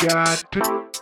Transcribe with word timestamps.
got 0.00 0.50
to. 0.52 0.99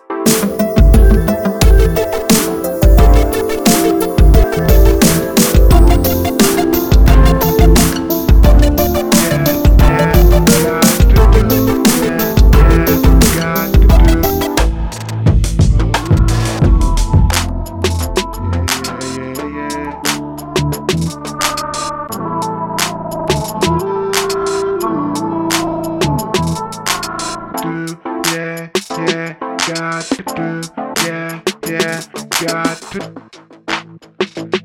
To 30.10 30.22
do. 30.22 30.62
Yeah, 31.06 31.40
yeah, 31.66 32.02
got 32.46 32.78
to. 32.92 33.00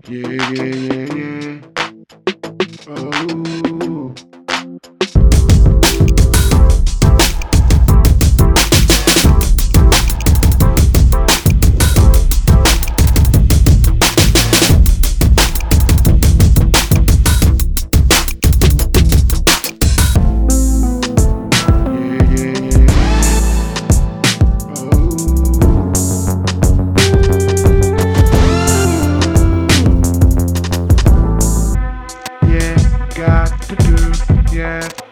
Yeah, 0.07 0.31
yeah, 0.53 0.75
yeah, 0.87 1.07
yeah. 1.15 1.61
Oh. 2.87 3.52
Do. 34.63 35.02